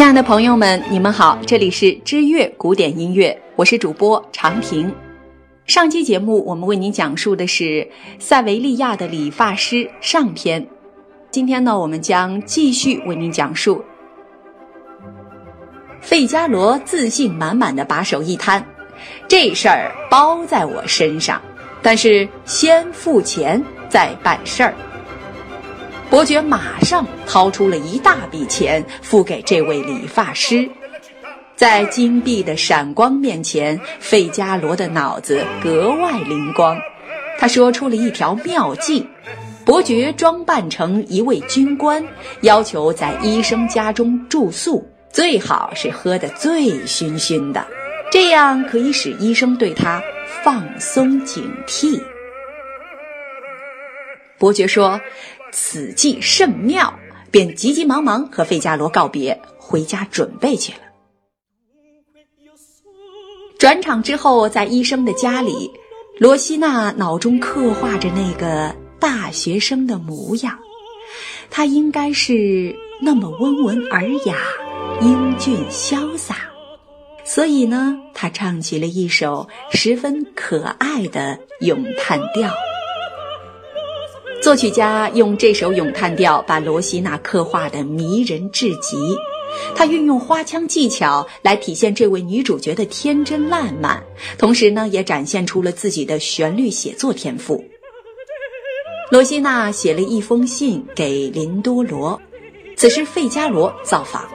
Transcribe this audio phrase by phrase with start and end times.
[0.00, 4.90] 亲爱的朋友们，你们好，这里是知乐古典音乐，我是主播长平。
[5.66, 7.86] 上期节目我们为您讲述的是
[8.18, 10.66] 塞维利亚的理发师上篇，
[11.30, 13.84] 今天呢，我们将继续为您讲述。
[16.00, 18.64] 费加罗自信满满的把手一摊，
[19.28, 21.38] 这事儿包在我身上，
[21.82, 24.72] 但是先付钱再办事儿。
[26.10, 30.68] 伯爵马上掏出了一大笔钱付给这位理发师，
[31.54, 36.76] 在金币的闪光面前，费加罗的脑子格外灵光。
[37.38, 39.06] 他说出了一条妙计：
[39.64, 42.04] 伯爵装扮成一位军官，
[42.40, 47.64] 要求在医生家中住宿，最好是喝得醉醺醺的，
[48.10, 50.02] 这样可以使医生对他
[50.42, 52.02] 放松警惕。
[54.38, 55.00] 伯爵说。
[55.52, 56.92] 此计甚妙，
[57.30, 60.78] 便急急忙忙和费加罗告别，回家准备去了。
[63.58, 65.70] 转场之后，在医生的家里，
[66.18, 70.58] 罗西娜脑中刻画着那个大学生的模样，
[71.50, 74.36] 他应该是那么温文尔雅、
[75.02, 76.36] 英俊潇洒，
[77.24, 82.50] 所以呢，他唱起了一首十分可爱的咏叹调。
[84.50, 88.96] 作曲家用这首咏叹调把罗西娜刻画的迷人至极，
[89.76, 94.02] 他运用花腔技巧来体现这位女主角的天真烂漫，
[94.38, 97.64] 同时呢，也展现出了自己的旋律写作天赋。
[99.12, 102.20] 罗西娜写了一封信给林多罗，
[102.74, 104.28] 此时费加罗造访，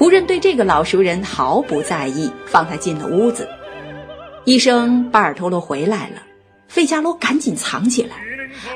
[0.00, 3.48] 仆人对这个老熟人毫不在意，放他进了屋子。
[4.44, 6.22] 医生巴尔托罗回来了，
[6.68, 8.16] 费加罗赶紧藏起来。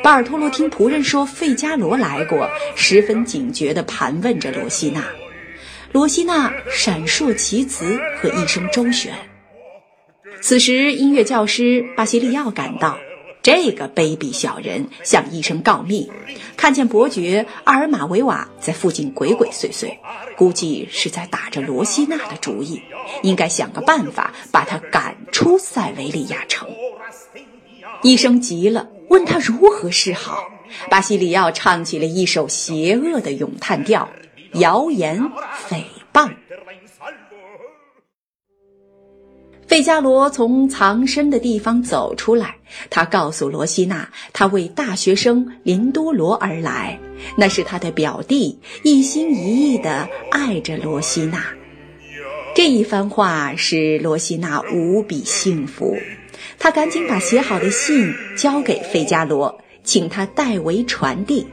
[0.03, 5.05] 巴尔托罗听仆人说费加罗来过，十分警觉地盘问着罗西娜。
[5.93, 9.15] 罗西娜闪烁其词和一声周旋。
[10.41, 12.99] 此时，音乐教师巴西利奥赶到，
[13.43, 16.11] 这个卑鄙小人向医生告密，
[16.57, 19.97] 看见伯爵阿尔马维瓦在附近鬼鬼祟祟，
[20.37, 22.81] 估计是在打着罗西娜的主意，
[23.23, 26.69] 应该想个办法把他赶出塞维利亚城。
[28.03, 28.89] 医生急了。
[29.09, 30.39] 问他如何是好，
[30.89, 34.09] 巴西里奥唱起了一首邪恶的咏叹调，
[34.55, 35.21] 谣言
[35.69, 36.31] 诽谤。
[39.67, 42.57] 费加罗从藏身的地方走出来，
[42.91, 46.99] 他告诉罗西娜，他为大学生林多罗而来，
[47.37, 51.45] 那是他的表弟，一心一意的爱着罗西娜。
[52.55, 55.97] 这一番话使罗西娜无比幸福。
[56.59, 61.47] 他赶紧把写好的信交给费加罗，请他代为传递。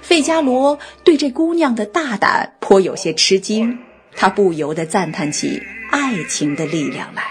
[0.00, 3.78] 费加罗对这姑娘的大胆颇有些吃惊，
[4.14, 7.22] 他不由得赞叹起爱情的力量来。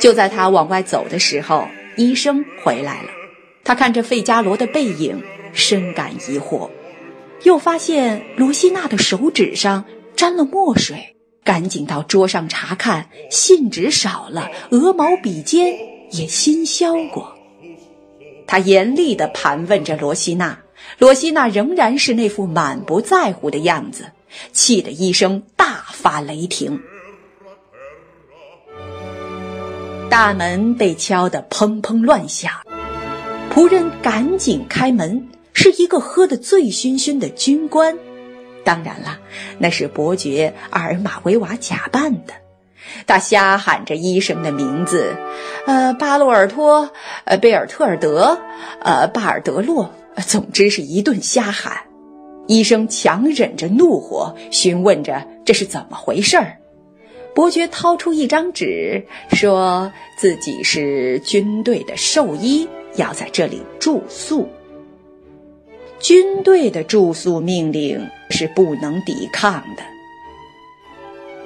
[0.00, 3.10] 就在他往外走的时候，医生回来了。
[3.64, 5.22] 他看着费加罗的背影，
[5.52, 6.70] 深感疑惑，
[7.42, 9.84] 又发现罗西娜的手指上
[10.14, 11.13] 沾了墨水。
[11.44, 15.76] 赶紧到桌上查看，信纸少了，鹅毛笔尖
[16.10, 17.36] 也新削过。
[18.46, 20.58] 他严厉地盘问着罗西娜，
[20.98, 24.06] 罗西娜仍然是那副满不在乎的样子，
[24.52, 26.80] 气得医生大发雷霆。
[30.10, 32.52] 大门被敲得砰砰乱响，
[33.52, 37.98] 仆人赶紧开门，是一个喝得醉醺醺的军官。
[38.64, 39.18] 当然了，
[39.58, 42.32] 那是伯爵阿尔马维瓦假扮的。
[43.06, 45.14] 他瞎喊着医生的名字，
[45.66, 46.90] 呃，巴洛尔托，
[47.24, 48.38] 呃，贝尔特尔德，
[48.80, 49.90] 呃，巴尔德洛，
[50.26, 51.76] 总之是一顿瞎喊。
[52.46, 56.58] 医生强忍着怒火，询问着这是怎么回事儿。
[57.34, 64.48] 伯爵掏出一张纸，说自己是军队的兽医，要在这里住宿。
[65.98, 69.82] 军队的住宿命令是不能抵抗的，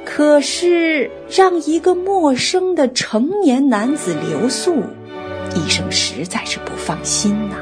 [0.06, 4.82] 可是让一个陌生的成年男子留宿，
[5.54, 7.56] 医生实在是不放心呐。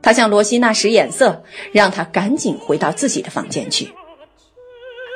[0.00, 1.42] 他向罗西娜使眼色，
[1.72, 3.88] 让她赶紧回到自己的房间去，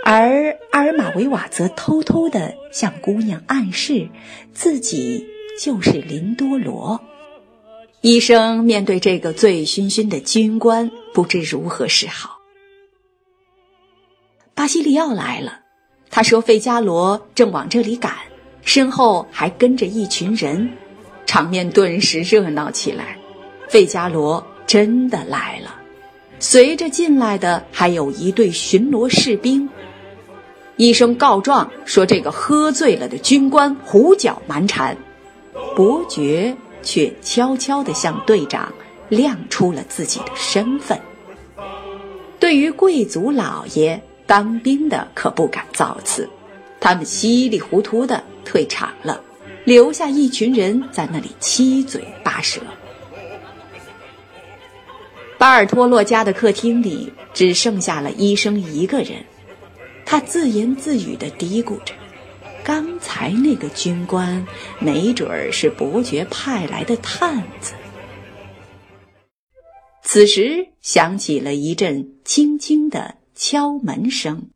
[0.05, 4.09] 而阿尔马维瓦则偷偷地向姑娘暗示，
[4.53, 5.29] 自己
[5.63, 7.01] 就是林多罗。
[8.01, 12.36] 医生面对这个醉醺醺的军官，不知如何是好。
[14.67, 15.61] 西利奥来了，
[16.11, 18.13] 他说费加罗正往这里赶，
[18.63, 20.69] 身后还跟着一群人，
[21.27, 23.17] 场面顿时热闹起来。
[23.69, 25.75] 费加罗真的来了，
[26.39, 29.69] 随着进来的还有一队巡逻士兵。
[30.77, 34.97] 医生告状说，这个喝醉了的军官胡搅蛮缠。
[35.75, 38.73] 伯爵却悄悄地向队长
[39.09, 40.99] 亮出了自己的身份。
[42.39, 46.29] 对于贵族老爷，当兵的可不敢造次，
[46.81, 49.21] 他们稀里糊涂的退场了，
[49.65, 52.61] 留下一群人在那里七嘴八舌。
[55.39, 59.25] 巴尔托洛家的客厅里只剩下了医生一个人。
[60.05, 61.93] 他自言自语的嘀咕着
[62.65, 64.47] ：“刚才那个军官，
[64.79, 67.75] 没准儿是伯爵派来的探子。”
[70.03, 74.49] 此时响起了一阵轻轻的敲门声。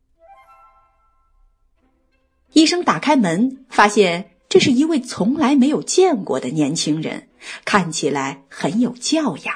[2.51, 7.29] 医生打开门，发现这是一位从来没有见过的年轻人，
[7.63, 9.55] 看起来很有教养。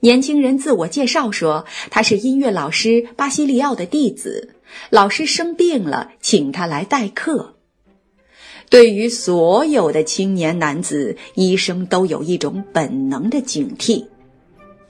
[0.00, 4.56] 年轻人自我介绍说，他是音乐老师巴西利奥的弟子，
[4.90, 7.56] 老师生病了，请他来代课。
[8.68, 14.08] 对于所有的青年男子，医生都有一种本能的警惕。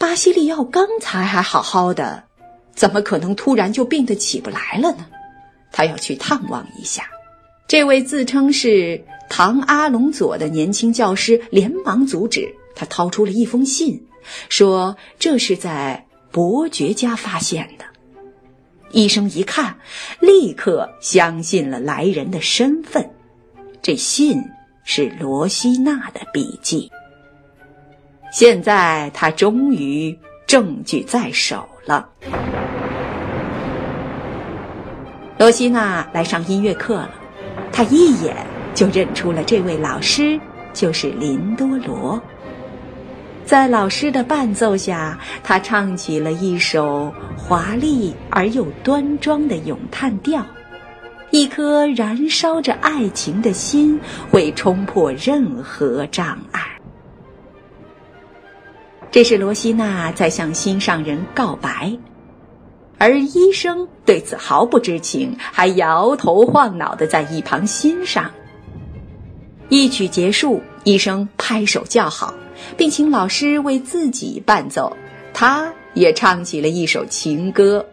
[0.02, 2.24] 巴西利奥刚才还好好的，
[2.74, 5.06] 怎么可能突然就病得起不来了呢？
[5.70, 7.08] 他要去探望一下。
[7.68, 9.00] 这位自称是
[9.30, 14.04] 唐阿隆佐的年轻教师连忙阻止，他掏出了一封信。
[14.48, 17.84] 说这是在伯爵家发现的。
[18.90, 19.78] 医生一看，
[20.18, 23.08] 立刻相信了来人的身份。
[23.80, 24.42] 这信
[24.82, 26.90] 是罗西娜的笔迹。
[28.32, 32.08] 现在他终于证据在手了。
[35.36, 37.10] 罗西娜来上音乐课了，
[37.70, 38.34] 她一眼
[38.74, 40.40] 就认出了这位老师
[40.72, 42.20] 就是林多罗。
[43.44, 50.42] 在老师的伴奏下，他唱起了一首华丽而又端庄的咏叹调。
[51.30, 54.00] 一颗燃烧着爱情的心
[54.30, 56.71] 会冲破任何障碍。
[59.12, 61.96] 这是罗西娜在向心上人告白，
[62.96, 68.30] 而医生对此毫不知情，还摇头晃脑的在一旁欣赏。
[69.68, 72.32] 一曲结束，医生拍手叫好。
[72.76, 74.96] 并请老师为自己伴奏，
[75.34, 77.84] 他也唱起了一首情歌。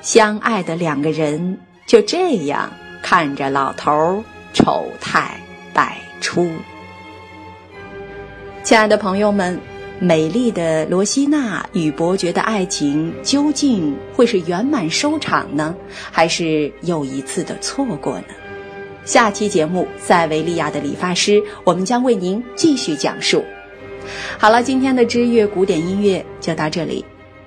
[0.00, 2.70] 相爱的两个人就这样
[3.02, 4.22] 看着老头
[4.52, 5.40] 丑态
[5.72, 6.52] 百出。
[8.62, 9.58] 亲爱的朋友们，
[10.00, 15.74] 美丽的罗西娜与伯爵的爱情究竟会是圆满收场呢，
[16.10, 18.24] 还是又一次的错过呢？
[19.04, 23.44] 下期节目《塞维利亚的理发师》，我们将为您继续讲述。
[24.38, 27.04] 好了，今天的知乐古典音乐就到这里，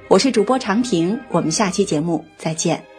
[0.07, 2.96] 我是主播长平，我们下期节目再见。